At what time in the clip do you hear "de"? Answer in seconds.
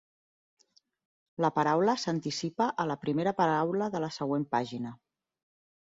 3.97-4.05